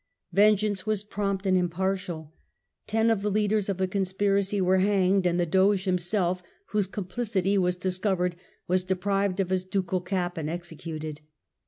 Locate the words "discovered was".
7.75-8.83